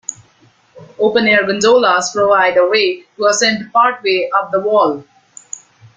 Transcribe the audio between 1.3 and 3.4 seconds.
Gondolas provide a way to